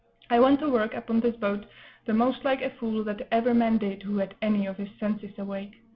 [0.31, 1.67] I went to work upon this boat
[2.07, 5.37] the most like a fool that ever man did who had any of his senses
[5.37, 5.73] awake.